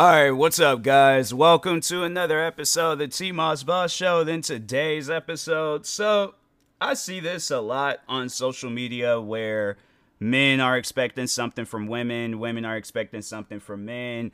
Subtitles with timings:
[0.00, 1.34] All right, what's up, guys?
[1.34, 4.24] Welcome to another episode of the T Moss Boss Show.
[4.24, 5.84] Then today's episode.
[5.84, 6.36] So,
[6.80, 9.76] I see this a lot on social media where
[10.18, 14.32] men are expecting something from women, women are expecting something from men.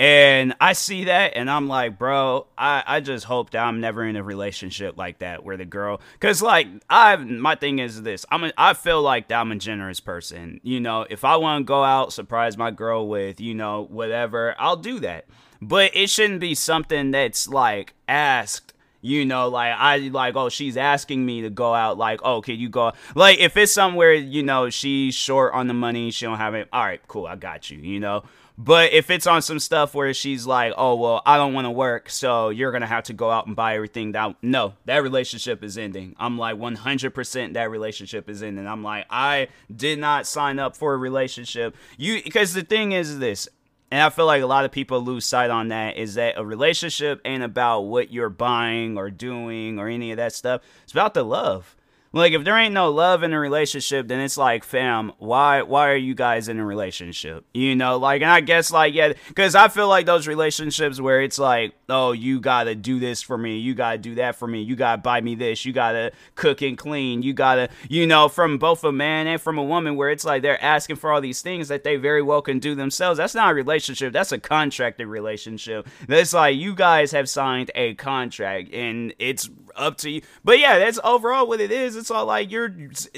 [0.00, 4.02] And I see that and I'm like, bro, I, I just hope that I'm never
[4.02, 8.24] in a relationship like that where the girl cause like I my thing is this.
[8.30, 10.58] I'm a, I feel like that I'm a generous person.
[10.62, 14.54] You know, if I want to go out, surprise my girl with, you know, whatever,
[14.58, 15.26] I'll do that.
[15.60, 18.72] But it shouldn't be something that's like asked
[19.02, 22.56] you know like i like oh she's asking me to go out like oh can
[22.56, 26.36] you go like if it's somewhere you know she's short on the money she don't
[26.36, 28.22] have it all right cool i got you you know
[28.62, 31.70] but if it's on some stuff where she's like, "Oh well, I don't want to
[31.70, 35.64] work, so you're gonna have to go out and buy everything," that no, that relationship
[35.64, 36.14] is ending.
[36.18, 38.66] I'm like 100% that relationship is ending.
[38.66, 41.74] I'm like, I did not sign up for a relationship.
[41.96, 43.48] You because the thing is this,
[43.90, 46.44] and I feel like a lot of people lose sight on that is that a
[46.44, 50.60] relationship ain't about what you're buying or doing or any of that stuff.
[50.82, 51.76] It's about the love.
[52.12, 55.90] Like if there ain't no love in a relationship, then it's like, fam, why why
[55.90, 57.44] are you guys in a relationship?
[57.54, 61.22] You know, like and I guess like yeah, because I feel like those relationships where
[61.22, 64.60] it's like, oh, you gotta do this for me, you gotta do that for me,
[64.62, 68.58] you gotta buy me this, you gotta cook and clean, you gotta, you know, from
[68.58, 71.42] both a man and from a woman, where it's like they're asking for all these
[71.42, 73.18] things that they very well can do themselves.
[73.18, 74.12] That's not a relationship.
[74.12, 75.86] That's a contracted relationship.
[76.08, 80.22] That's like you guys have signed a contract and it's up to you.
[80.44, 81.96] But yeah, that's overall what it is.
[81.96, 82.74] It's all like you're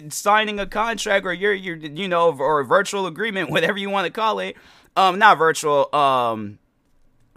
[0.08, 4.06] signing a contract or you're you're you know or a virtual agreement, whatever you want
[4.06, 4.56] to call it.
[4.96, 5.94] Um, not virtual.
[5.94, 6.58] Um,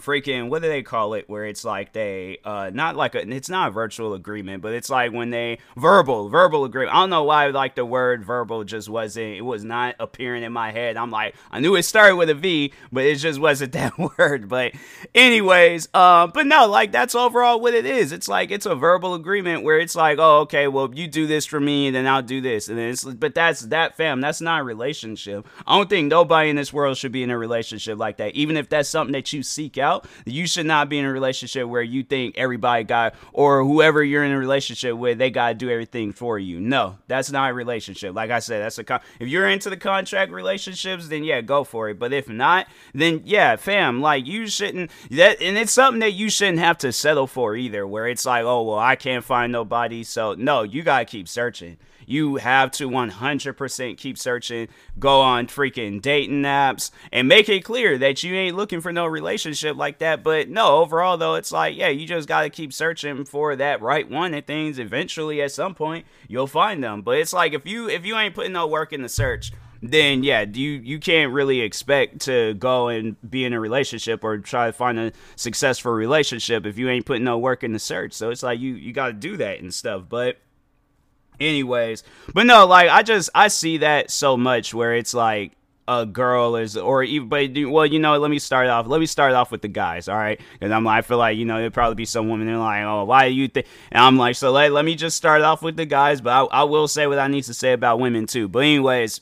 [0.01, 3.49] freaking what do they call it where it's like they uh not like a it's
[3.49, 6.95] not a virtual agreement but it's like when they verbal verbal agreement.
[6.95, 10.51] I don't know why like the word verbal just wasn't it was not appearing in
[10.51, 10.97] my head.
[10.97, 14.49] I'm like i knew it started with a v but it just wasn't that word.
[14.49, 14.73] But
[15.13, 18.11] anyways uh but no like that's overall what it is.
[18.11, 21.45] It's like it's a verbal agreement where it's like oh okay well you do this
[21.45, 22.67] for me then i'll do this.
[22.67, 25.47] And then it's but that's that fam that's not a relationship.
[25.65, 28.57] I don't think nobody in this world should be in a relationship like that even
[28.57, 30.07] if that's something that you seek out out.
[30.25, 34.23] You should not be in a relationship where you think everybody got or whoever you're
[34.23, 36.59] in a relationship with, they got to do everything for you.
[36.59, 38.15] No, that's not a relationship.
[38.15, 41.63] Like I said, that's a con- if you're into the contract relationships, then yeah, go
[41.63, 41.99] for it.
[41.99, 46.29] But if not, then yeah, fam, like you shouldn't that and it's something that you
[46.29, 50.03] shouldn't have to settle for either where it's like, "Oh, well, I can't find nobody."
[50.03, 54.67] So, no, you got to keep searching you have to 100% keep searching,
[54.99, 59.05] go on freaking dating apps, and make it clear that you ain't looking for no
[59.05, 60.23] relationship like that.
[60.23, 63.81] But no, overall, though, it's like, yeah, you just got to keep searching for that
[63.81, 64.79] right one and things.
[64.79, 67.01] Eventually, at some point, you'll find them.
[67.01, 69.51] But it's like, if you if you ain't putting no work in the search,
[69.81, 74.37] then yeah, you you can't really expect to go and be in a relationship or
[74.37, 78.13] try to find a successful relationship if you ain't putting no work in the search.
[78.13, 80.03] So it's like you you got to do that and stuff.
[80.07, 80.37] But
[81.39, 82.03] anyways
[82.33, 85.51] but no like i just i see that so much where it's like
[85.87, 89.05] a girl is or even but well you know let me start off let me
[89.05, 90.41] start off with the guys all right?
[90.53, 92.83] Because i'm like i feel like you know there'd probably be some women they're like
[92.83, 95.61] oh why do you think and i'm like so let, let me just start off
[95.61, 98.25] with the guys but I, I will say what i need to say about women
[98.25, 99.21] too but anyways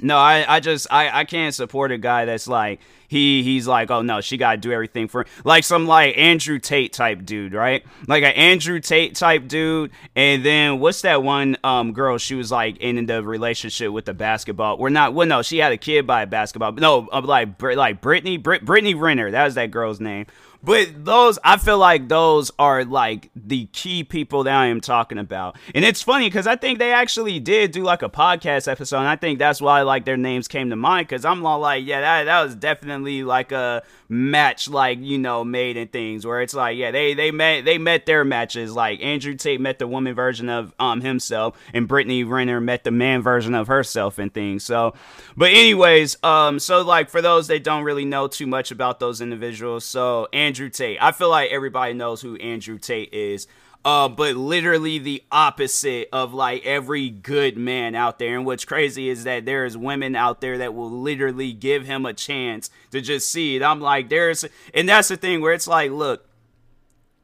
[0.00, 3.90] no, I, I just I, I can't support a guy that's like he he's like
[3.90, 7.54] oh no she got to do everything for like some like Andrew Tate type dude
[7.54, 7.84] right?
[8.06, 12.52] Like an Andrew Tate type dude and then what's that one um girl she was
[12.52, 16.06] like in the relationship with the basketball we're not well no she had a kid
[16.06, 20.00] by a basketball no uh, like like Brittany Brit, Brittany Renner that was that girl's
[20.00, 20.26] name
[20.62, 25.18] but those, I feel like those are like the key people that I am talking
[25.18, 25.56] about.
[25.74, 28.98] And it's funny because I think they actually did do like a podcast episode.
[28.98, 31.86] And I think that's why like their names came to mind because I'm all like,
[31.86, 36.42] yeah, that, that was definitely like a match, like, you know, made and things where
[36.42, 38.74] it's like, yeah, they, they met, they met their matches.
[38.74, 42.90] Like Andrew Tate met the woman version of um himself and Brittany Renner met the
[42.90, 44.64] man version of herself and things.
[44.64, 44.94] So,
[45.36, 49.20] but anyways, um, so like for those that don't really know too much about those
[49.20, 50.98] individuals, so Andrew Andrew Tate.
[51.00, 53.46] I feel like everybody knows who Andrew Tate is.
[53.84, 58.36] uh, but literally the opposite of like every good man out there.
[58.36, 62.12] And what's crazy is that there's women out there that will literally give him a
[62.12, 63.62] chance to just see it.
[63.62, 66.27] I'm like, there's, and that's the thing where it's like, look,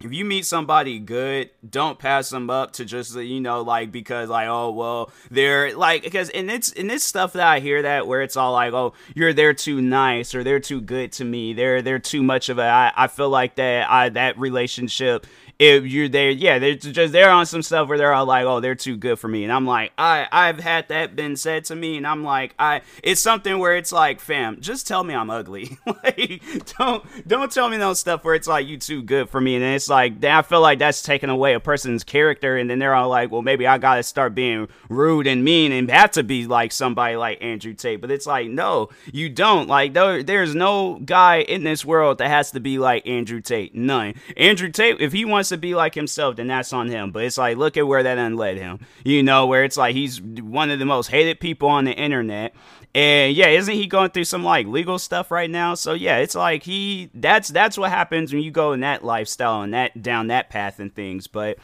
[0.01, 3.91] if you meet somebody good, don't pass them up to just uh, you know like
[3.91, 7.83] because like oh well they're like because and it's in this stuff that I hear
[7.83, 11.25] that where it's all like oh you're they're too nice or they're too good to
[11.25, 11.55] me.
[11.55, 15.27] They're they're too much of a I, I feel like that I that relationship
[15.59, 18.61] if you're there, yeah, they're just they're on some stuff where they're all like, oh,
[18.61, 21.77] they're too good for me, and I'm like, I I've had that been said to
[21.77, 25.31] me, and I'm like, I it's something where it's like, fam, just tell me I'm
[25.31, 26.43] ugly, like
[26.79, 29.65] don't don't tell me no stuff where it's like you too good for me, and
[29.65, 33.09] it's like I feel like that's taking away a person's character, and then they're all
[33.09, 36.73] like, well, maybe I gotta start being rude and mean and have to be like
[36.73, 41.39] somebody like Andrew Tate, but it's like, no, you don't, like there, there's no guy
[41.39, 44.15] in this world that has to be like Andrew Tate, none.
[44.37, 47.11] Andrew Tate, if he wants to be like himself, then that's on him.
[47.11, 48.81] But it's like, look at where that unled him.
[49.05, 52.55] You know, where it's like he's one of the most hated people on the internet.
[52.95, 55.75] And yeah, isn't he going through some like legal stuff right now?
[55.75, 59.63] So yeah, it's like he that's that's what happens when you go in that lifestyle
[59.63, 61.27] and that down that path and things.
[61.27, 61.59] But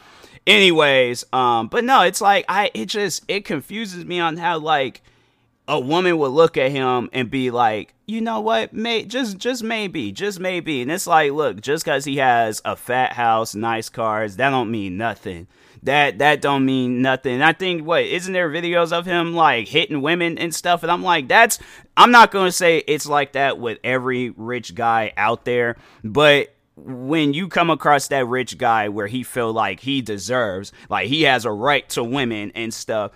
[0.45, 5.01] anyways, um, but no, it's like I it just it confuses me on how like
[5.67, 9.63] a woman would look at him and be like, you know what, may just just
[9.63, 10.81] maybe, just maybe.
[10.81, 14.69] And it's like, look, just because he has a fat house, nice cars, that don't
[14.69, 15.47] mean nothing.
[15.83, 17.41] That that don't mean nothing.
[17.41, 20.83] I think what isn't there videos of him like hitting women and stuff?
[20.83, 21.57] And I'm like, that's
[21.97, 26.53] I'm not gonna say it's like that with every rich guy out there, but
[26.85, 31.23] when you come across that rich guy where he feel like he deserves, like he
[31.23, 33.11] has a right to women and stuff,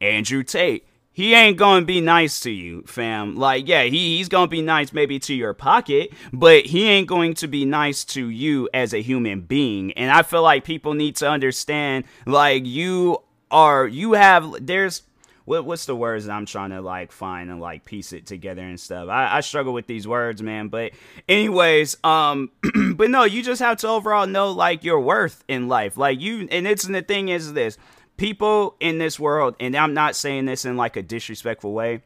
[0.00, 0.86] Andrew Tate
[1.18, 3.34] he ain't gonna be nice to you, fam.
[3.34, 7.34] Like, yeah, he, he's gonna be nice maybe to your pocket, but he ain't going
[7.34, 9.90] to be nice to you as a human being.
[9.94, 13.18] And I feel like people need to understand, like, you
[13.50, 15.02] are, you have, there's,
[15.48, 18.60] what, what's the words that I'm trying to like find and like piece it together
[18.60, 19.08] and stuff.
[19.08, 20.68] I, I struggle with these words, man.
[20.68, 20.92] But
[21.26, 22.50] anyways, um,
[22.94, 25.96] but no, you just have to overall know like your worth in life.
[25.96, 27.78] Like you, and it's and the thing is this
[28.18, 32.02] people in this world, and I'm not saying this in like a disrespectful way,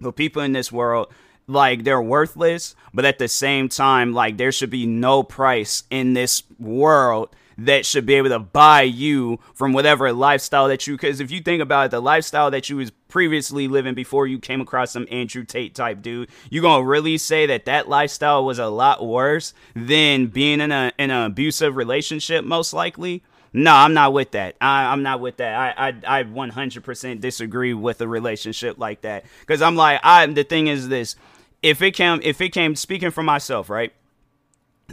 [0.00, 1.08] but people in this world,
[1.48, 6.14] like they're worthless, but at the same time, like there should be no price in
[6.14, 11.20] this world that should be able to buy you from whatever lifestyle that you because
[11.20, 14.60] if you think about it, the lifestyle that you was previously living before you came
[14.60, 18.66] across some Andrew Tate type dude, you gonna really say that that lifestyle was a
[18.66, 23.22] lot worse than being in a in an abusive relationship, most likely.
[23.56, 24.56] No, I'm not with that.
[24.60, 25.78] I, am not with that.
[25.78, 30.26] I, I, I 100% disagree with a relationship like that because I'm like, I.
[30.26, 31.14] The thing is this:
[31.62, 33.92] if it came, if it came, speaking for myself, right?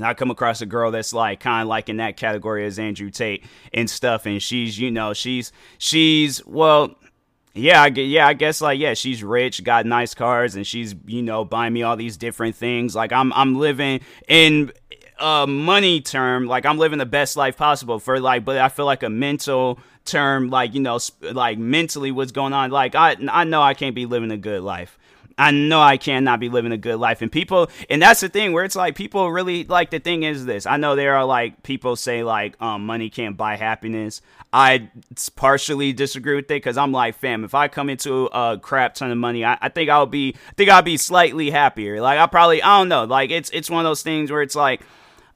[0.02, 2.80] And I come across a girl that's like kind of like in that category as
[2.80, 6.96] Andrew Tate and stuff, and she's, you know, she's, she's, well,
[7.54, 11.22] yeah, I yeah, I guess like yeah, she's rich, got nice cars, and she's you
[11.22, 12.96] know buying me all these different things.
[12.96, 14.72] Like I'm I'm living in
[15.20, 18.86] a money term, like I'm living the best life possible for like, but I feel
[18.86, 22.72] like a mental term, like you know, like mentally what's going on.
[22.72, 24.98] Like I, I know I can't be living a good life.
[25.42, 27.24] I know I cannot be living a good life.
[27.24, 30.46] And people, and that's the thing where it's like people really like the thing is
[30.46, 30.68] this.
[30.68, 34.22] I know there are like people say like um, money can't buy happiness.
[34.54, 34.92] I
[35.36, 39.10] partially disagree with it because I'm like, fam, if I come into a crap ton
[39.10, 42.02] of money, I, I think I'll be, I think I'll be slightly happier.
[42.02, 43.06] Like I probably, I don't know.
[43.06, 44.82] Like it's it's one of those things where it's like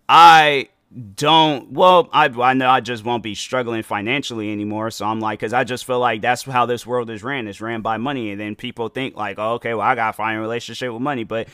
[0.08, 0.70] I
[1.16, 4.92] don't well I, I know i just won't be struggling financially anymore.
[4.92, 7.48] So i'm like because i just feel like that's how this world is ran.
[7.48, 8.32] It's ran by money.
[8.32, 11.26] And then people think like oh, okay well i find a relationship with money.
[11.26, 11.48] But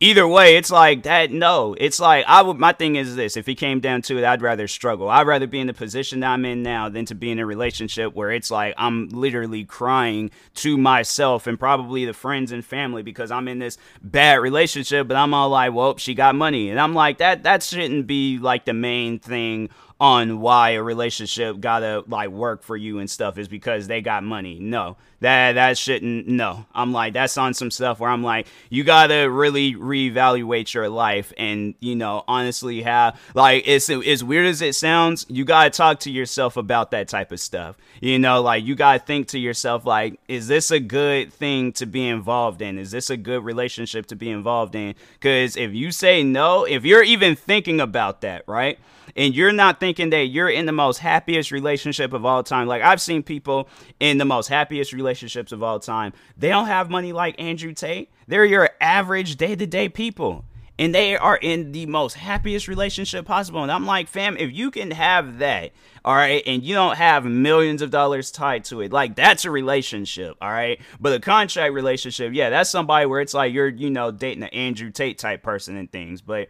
[0.00, 1.30] either way, it's like that.
[1.30, 2.58] No, it's like I would.
[2.58, 5.08] My thing is this: if it came down to it, I'd rather struggle.
[5.08, 7.46] I'd rather be in the position that I'm in now than to be in a
[7.46, 13.02] relationship where it's like I'm literally crying to myself and probably the friends and family
[13.02, 15.08] because I'm in this bad relationship.
[15.08, 17.42] But I'm all like, well, she got money, and I'm like that.
[17.44, 22.76] That shouldn't be like the main thing on why a relationship gotta like work for
[22.76, 24.58] you and stuff is because they got money.
[24.60, 26.28] No, that that shouldn't.
[26.28, 30.90] No, I'm like that's on some stuff where I'm like you gotta really reevaluate your
[30.90, 35.24] life and you know honestly have like it's as weird as it sounds.
[35.30, 37.78] You gotta talk to yourself about that type of stuff.
[38.02, 41.86] You know, like you gotta think to yourself like, is this a good thing to
[41.86, 42.78] be involved in?
[42.78, 44.94] Is this a good relationship to be involved in?
[45.14, 48.78] Because if you say no, if you're even thinking about that, right?
[49.14, 52.66] And you're not thinking that you're in the most happiest relationship of all time.
[52.66, 53.68] Like I've seen people
[54.00, 56.12] in the most happiest relationships of all time.
[56.36, 58.10] They don't have money like Andrew Tate.
[58.26, 60.44] They're your average day-to-day people.
[60.78, 63.62] and they are in the most happiest relationship possible.
[63.62, 65.72] And I'm like, fam, if you can have that,
[66.04, 69.50] all right, and you don't have millions of dollars tied to it, like that's a
[69.50, 70.80] relationship, all right.
[71.00, 74.50] But a contract relationship, yeah, that's somebody where it's like you're, you know, dating an
[74.50, 76.20] Andrew Tate type person and things.
[76.20, 76.48] But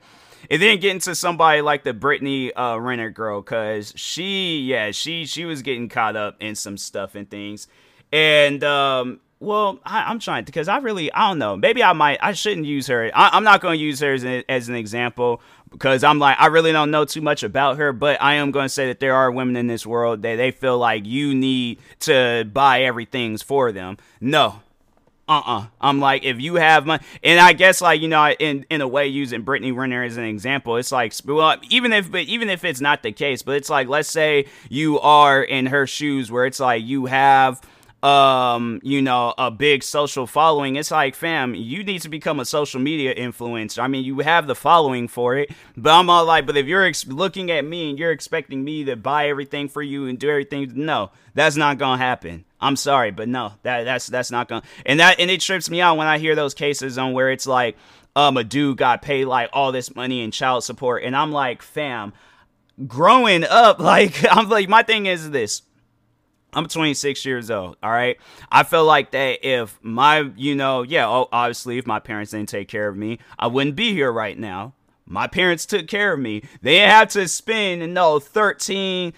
[0.49, 5.27] it then getting to somebody like the Brittany uh, Renner girl, cause she, yeah, she
[5.27, 7.69] she was getting caught up in some stuff and things,
[8.13, 11.57] and um, well, I, am trying to because I really I don't know.
[11.57, 13.11] Maybe I might I shouldn't use her.
[13.15, 16.47] I, am not going to use her as as an example because I'm like I
[16.47, 17.93] really don't know too much about her.
[17.93, 20.53] But I am going to say that there are women in this world that they
[20.53, 23.99] feel like you need to buy everything for them.
[24.21, 24.63] No,
[25.29, 28.81] uh-uh i'm like if you have money and i guess like you know in in
[28.81, 32.49] a way using brittany renner as an example it's like well even if but even
[32.49, 36.31] if it's not the case but it's like let's say you are in her shoes
[36.31, 37.61] where it's like you have
[38.07, 42.45] um, you know, a big social following, it's like, fam, you need to become a
[42.45, 43.81] social media influencer.
[43.83, 46.85] I mean, you have the following for it, but I'm all like, but if you're
[46.85, 50.31] ex- looking at me and you're expecting me to buy everything for you and do
[50.31, 52.46] everything, no, that's not gonna happen.
[52.61, 54.63] I'm sorry, but no, that that's that's not gonna.
[54.85, 57.47] And that and it trips me out when I hear those cases on where it's
[57.47, 57.77] like,
[58.15, 61.63] um, a dude got paid like all this money in child support, and I'm like,
[61.63, 62.13] fam,
[62.87, 65.63] growing up, like I'm like, my thing is this
[66.57, 67.77] I'm 26 years old.
[67.83, 68.17] All right.
[68.51, 72.69] I feel like that if my, you know, yeah, obviously, if my parents didn't take
[72.69, 74.73] care of me, I wouldn't be here right now.
[75.05, 76.43] My parents took care of me.
[76.63, 79.13] They had to spend, you know, 13,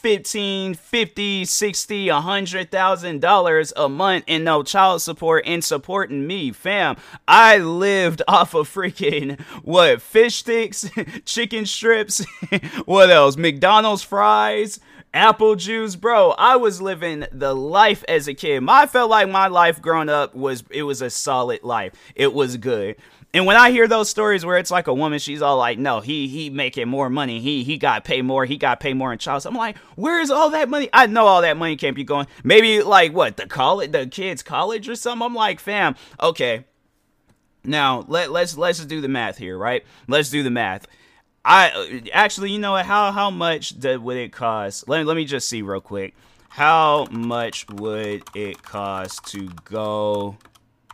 [0.00, 6.26] 15, 50, 60, a hundred thousand dollars a month in no child support and supporting
[6.26, 6.96] me, fam.
[7.28, 10.88] I lived off of freaking what fish sticks,
[11.26, 12.24] chicken strips,
[12.86, 13.36] what else?
[13.36, 14.80] McDonald's fries,
[15.12, 16.30] apple juice, bro.
[16.32, 18.64] I was living the life as a kid.
[18.68, 21.92] I felt like my life growing up was it was a solid life.
[22.14, 22.96] It was good.
[23.32, 26.00] And when I hear those stories where it's like a woman, she's all like, "No,
[26.00, 27.40] he he making more money.
[27.40, 28.44] He he got pay more.
[28.44, 30.88] He got pay more in child." I'm like, "Where's all that money?
[30.92, 32.26] I know all that money can't be going.
[32.42, 36.64] Maybe like what the college, the kids' college or something." I'm like, "Fam, okay."
[37.62, 39.84] Now let let's let's do the math here, right?
[40.08, 40.86] Let's do the math.
[41.44, 44.88] I actually, you know How how much did, would it cost?
[44.88, 46.14] Let let me just see real quick.
[46.50, 50.36] How much would it cost to go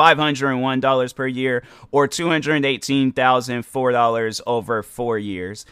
[1.11, 5.67] per year or $218,004 over four years.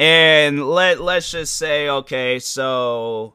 [0.00, 3.34] And let let's just say, okay, so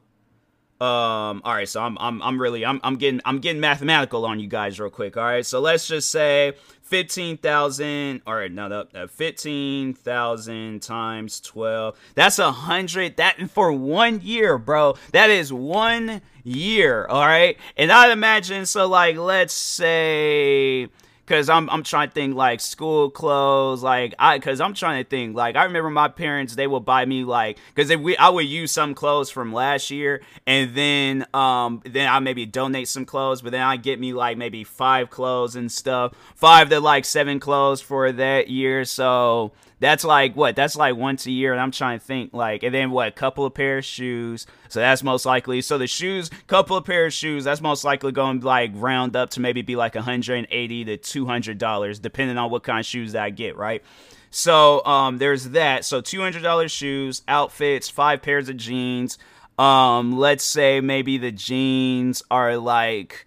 [0.80, 4.40] um, all right, so I'm I'm I'm really I'm I'm getting I'm getting mathematical on
[4.40, 5.16] you guys real quick.
[5.16, 8.22] All right, so let's just say fifteen thousand.
[8.26, 11.96] All right, now that uh, fifteen thousand times twelve.
[12.16, 13.16] That's a hundred.
[13.18, 14.96] That for one year, bro.
[15.12, 17.06] That is one year.
[17.06, 18.88] All right, and I'd imagine so.
[18.88, 20.88] Like, let's say
[21.26, 25.08] Cause I'm I'm trying to think like school clothes, like I cause I'm trying to
[25.08, 28.28] think like I remember my parents they would buy me like cause if we I
[28.28, 33.06] would use some clothes from last year and then um then I maybe donate some
[33.06, 37.06] clothes, but then I get me like maybe five clothes and stuff, five to like
[37.06, 38.84] seven clothes for that year.
[38.84, 40.56] So that's like what?
[40.56, 43.08] That's like once a year, and I'm trying to think like, and then what?
[43.08, 44.46] A couple of pair of shoes.
[44.68, 45.60] So that's most likely.
[45.60, 49.30] So the shoes, couple of pair of shoes, that's most likely going like round up
[49.30, 53.22] to maybe be like 180 to 200 dollars, depending on what kind of shoes that
[53.22, 53.82] I get, right?
[54.30, 55.84] So um, there's that.
[55.84, 59.16] So $200 shoes, outfits, five pairs of jeans.
[59.60, 63.26] Um, let's say maybe the jeans are like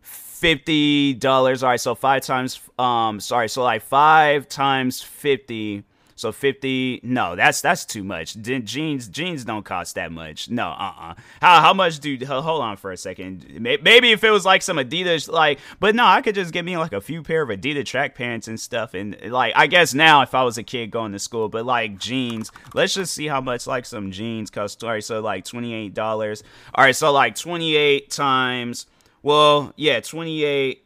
[0.00, 1.64] fifty dollars.
[1.64, 2.60] All right, so five times.
[2.78, 5.82] Um, sorry, so like five times fifty
[6.16, 8.36] so 50 no, that's that's too much.
[8.40, 10.50] Jeans jeans don't cost that much.
[10.50, 11.14] No, uh-uh.
[11.40, 13.60] How how much do hold on for a second.
[13.60, 16.76] Maybe if it was like some Adidas like but no, I could just get me
[16.76, 20.22] like a few pair of Adidas track pants and stuff and like I guess now
[20.22, 23.40] if I was a kid going to school, but like jeans, let's just see how
[23.40, 24.82] much like some jeans cost.
[24.84, 26.42] All right, so like $28.
[26.74, 28.86] All right, so like 28 times
[29.24, 30.84] well, yeah, 28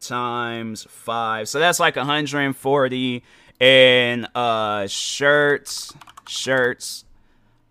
[0.00, 1.48] times 5.
[1.48, 3.22] So that's like 140
[3.60, 5.92] and uh shirts,
[6.26, 7.04] shirts.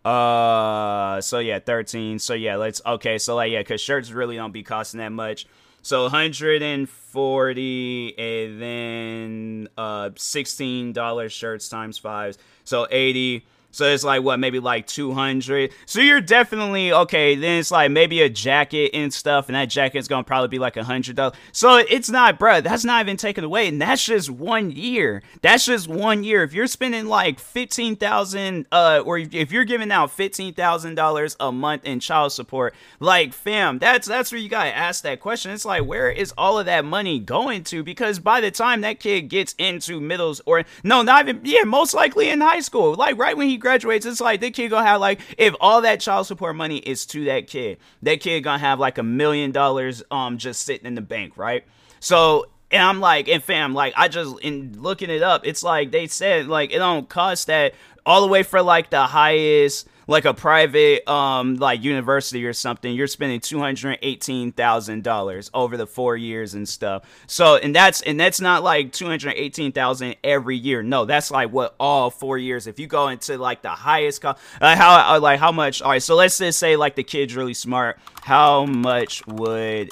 [0.06, 2.20] Uh, so yeah, 13.
[2.20, 3.18] So yeah, let's okay.
[3.18, 5.46] So like yeah, cause shirts really don't be costing that much.
[5.82, 12.38] So 140 and then uh $16 shirts times 5.
[12.64, 15.72] So 80 so it's like what, maybe like two hundred.
[15.86, 17.36] So you're definitely okay.
[17.36, 20.76] Then it's like maybe a jacket and stuff, and that jacket's gonna probably be like
[20.76, 21.36] a hundred dollars.
[21.52, 22.64] So it's not, bruh.
[22.64, 25.22] That's not even taken away, and that's just one year.
[25.42, 26.44] That's just one year.
[26.44, 31.36] If you're spending like fifteen thousand, uh, or if you're giving out fifteen thousand dollars
[31.40, 35.52] a month in child support, like fam, that's that's where you gotta ask that question.
[35.52, 37.84] It's like where is all of that money going to?
[37.84, 41.94] Because by the time that kid gets into middles, or no, not even yeah, most
[41.94, 45.02] likely in high school, like right when he graduates, it's like the kid gonna have
[45.02, 48.80] like if all that child support money is to that kid, that kid gonna have
[48.80, 51.64] like a million dollars um just sitting in the bank, right?
[52.00, 55.92] So and I'm like, and fam, like I just in looking it up, it's like
[55.92, 57.74] they said like it don't cost that
[58.06, 62.94] all the way for like the highest like a private um like university or something,
[62.94, 67.04] you're spending two hundred eighteen thousand dollars over the four years and stuff.
[67.28, 70.82] So and that's and that's not like two hundred eighteen thousand every year.
[70.82, 72.66] No, that's like what all four years.
[72.66, 75.82] If you go into like the highest co- uh, how uh, like how much?
[75.82, 78.00] All right, so let's just say like the kid's really smart.
[78.24, 79.92] How much would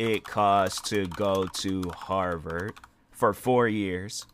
[0.00, 2.72] it cost to go to Harvard
[3.12, 4.26] for four years?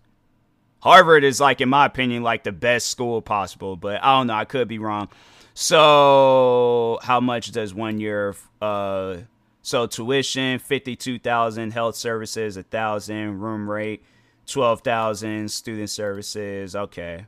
[0.87, 4.35] Harvard is like, in my opinion, like the best school possible, but I don't know.
[4.35, 5.09] I could be wrong.
[5.53, 8.37] So, how much does one year?
[8.63, 9.17] Uh,
[9.63, 14.05] so tuition fifty two thousand, health services a thousand, room rate
[14.47, 16.77] twelve thousand, student services.
[16.77, 17.27] Okay,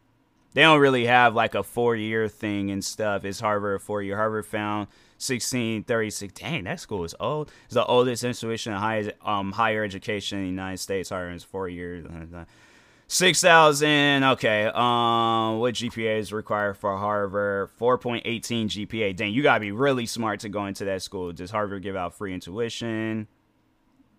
[0.54, 3.24] they don't really have like a four year thing and stuff.
[3.24, 4.14] Is Harvard a four year?
[4.14, 4.86] Harvard found
[5.16, 6.32] 1636.
[6.34, 7.50] Dang, that school is old.
[7.64, 11.08] It's the oldest institution of higher, um, higher education in the United States.
[11.08, 12.06] Harvard is four years.
[13.10, 14.22] Six thousand.
[14.22, 14.66] Okay.
[14.66, 17.70] Um, what GPA is required for Harvard?
[17.70, 19.16] Four point eighteen GPA.
[19.16, 21.32] Dang, you gotta be really smart to go into that school.
[21.32, 23.26] Does Harvard give out free tuition?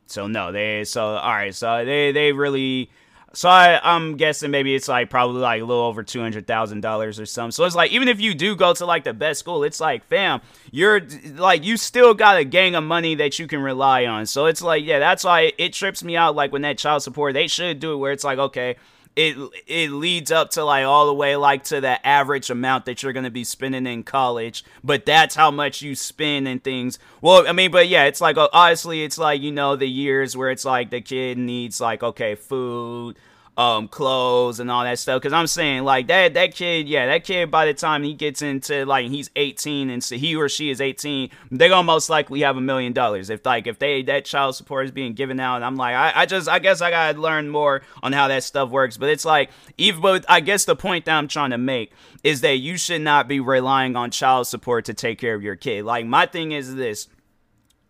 [0.08, 0.86] So no, they.
[0.86, 1.54] So all right.
[1.54, 2.90] So they they really
[3.34, 6.82] so I, I'm guessing maybe it's like probably like a little over two hundred thousand
[6.82, 7.52] dollars or something.
[7.52, 10.04] So it's like even if you do go to like the best school, it's like
[10.06, 11.02] fam, you're
[11.36, 14.26] like you still got a gang of money that you can rely on.
[14.26, 16.36] So it's like yeah, that's why it trips me out.
[16.36, 18.78] Like when that child support, they should do it where it's like okay,
[19.20, 23.04] it it leads up to like all the way like to the average amount that
[23.04, 27.00] you're gonna be spending in college, but that's how much you spend and things.
[27.22, 30.50] Well, I mean, but yeah, it's like honestly, it's like you know the years where
[30.50, 33.18] it's like the kid needs like okay food,
[33.60, 35.22] um, clothes and all that stuff.
[35.22, 38.42] Cause I'm saying like that that kid, yeah, that kid by the time he gets
[38.42, 42.40] into like he's 18 and so he or she is 18, they're gonna most likely
[42.40, 43.30] have a million dollars.
[43.30, 46.22] If like if they that child support is being given out, And I'm like, I,
[46.22, 48.96] I just I guess I gotta learn more on how that stuff works.
[48.96, 51.92] But it's like even but I guess the point that I'm trying to make
[52.24, 55.58] is that you should not be relying on child support to take care of your
[55.58, 55.84] kid.
[55.84, 57.10] Like my thing is this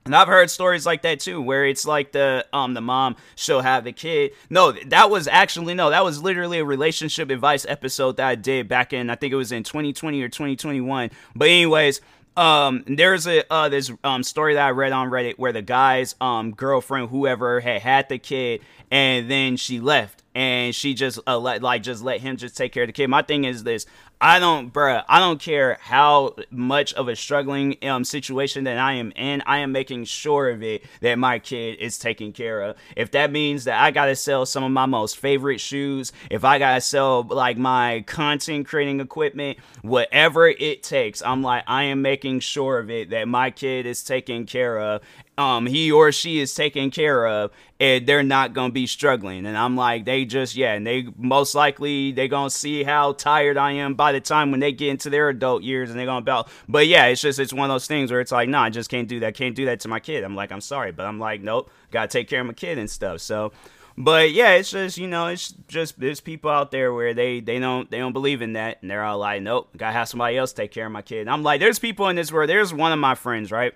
[0.06, 3.62] and I've heard stories like that too, where it's like the um the mom she'll
[3.62, 4.32] have the kid.
[4.50, 8.68] No, that was actually no, that was literally a relationship advice episode that I did
[8.68, 11.12] back in I think it was in 2020 or 2021.
[11.36, 12.02] But anyways,
[12.38, 16.16] um there's a uh this um story that I read on Reddit where the guy's
[16.22, 21.38] um girlfriend whoever had had the kid and then she left and she just uh,
[21.38, 23.10] let like just let him just take care of the kid.
[23.10, 23.86] My thing is this:
[24.22, 28.94] I don't, bruh, I don't care how much of a struggling um situation that I
[28.94, 29.44] am in.
[29.46, 32.78] I am making sure of it that my kid is taken care of.
[32.96, 36.58] If that means that I gotta sell some of my most favorite shoes, if I
[36.58, 42.40] gotta sell like my content creating equipment, whatever it takes, I'm like, I am making
[42.40, 45.02] sure of it that my kid is taken care of
[45.40, 49.58] um he or she is taken care of and they're not gonna be struggling and
[49.58, 53.72] i'm like they just yeah and they most likely they gonna see how tired i
[53.72, 56.50] am by the time when they get into their adult years and they're gonna belt
[56.68, 58.70] but yeah it's just it's one of those things where it's like no nah, i
[58.70, 61.06] just can't do that can't do that to my kid i'm like i'm sorry but
[61.06, 63.52] i'm like nope gotta take care of my kid and stuff so
[64.02, 67.60] but yeah, it's just you know, it's just there's people out there where they they
[67.60, 70.54] don't they don't believe in that, and they're all like, nope, gotta have somebody else
[70.54, 71.20] take care of my kid.
[71.20, 72.50] And I'm like, there's people in this world.
[72.50, 73.74] There's one of my friends, right?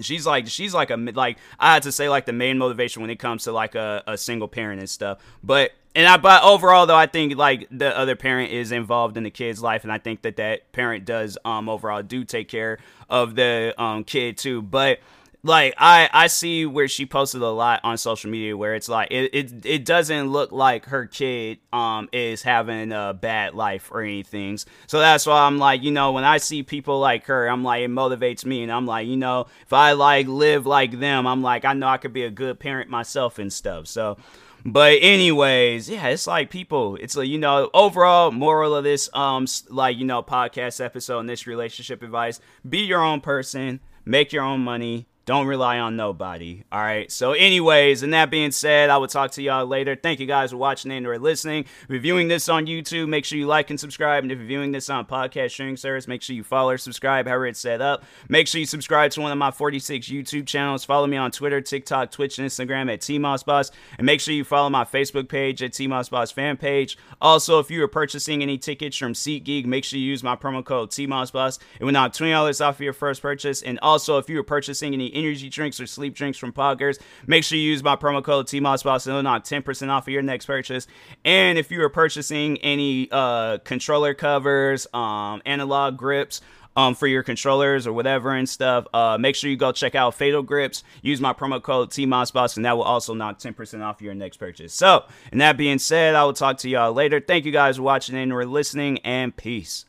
[0.00, 3.10] She's like she's like a like I had to say like the main motivation when
[3.10, 5.18] it comes to like a, a single parent and stuff.
[5.42, 9.22] But and I but overall though I think like the other parent is involved in
[9.22, 12.78] the kid's life and I think that that parent does um overall do take care
[13.08, 14.62] of the um kid too.
[14.62, 14.98] But
[15.44, 19.10] like I I see where she posted a lot on social media where it's like
[19.10, 24.02] it it, it doesn't look like her kid um is having a bad life or
[24.02, 24.58] anything.
[24.86, 27.82] So that's why I'm like, you know, when I see people like her, I'm like
[27.82, 31.42] it motivates me and I'm like, you know, if I like live like them, I'm
[31.42, 33.86] like I know I could be a good parent myself and stuff.
[33.86, 34.16] So
[34.64, 36.96] But anyways, yeah, it's like people.
[36.96, 41.28] It's like you know, overall moral of this, um, like you know, podcast episode and
[41.28, 46.64] this relationship advice: be your own person, make your own money, don't rely on nobody.
[46.70, 47.10] All right.
[47.10, 49.96] So, anyways, and that being said, I will talk to y'all later.
[49.96, 51.64] Thank you guys for watching and or listening.
[51.88, 54.22] Reviewing this on YouTube, make sure you like and subscribe.
[54.22, 57.26] And if you're viewing this on podcast streaming service, make sure you follow or subscribe,
[57.26, 58.04] however it's set up.
[58.28, 60.84] Make sure you subscribe to one of my 46 YouTube channels.
[60.84, 63.70] Follow me on Twitter, TikTok, Twitch, and Instagram at TMossBoss.
[63.96, 66.98] And make sure you follow my Facebook page at TMossBoss fan page.
[67.22, 70.62] Also, if you are purchasing any tickets from SeatGeek, make sure you use my promo
[70.62, 71.60] code TMossBoss.
[71.80, 73.62] It will knock $20 off of your first purchase.
[73.62, 77.44] And also, if you are purchasing any energy drinks or sleep drinks from Poggers, make
[77.44, 80.86] sure you use my promo code and it'll knock 10% off of your next purchase.
[81.24, 86.40] And if you are purchasing any uh, controller covers, um, analog grips,
[86.76, 90.14] um, for your controllers or whatever and stuff, uh, make sure you go check out
[90.14, 90.82] Fatal Grips.
[91.02, 94.74] Use my promo code TMossBoss and that will also knock 10% off your next purchase.
[94.74, 97.20] So, and that being said, I will talk to y'all later.
[97.20, 99.84] Thank you guys for watching and or listening, and peace.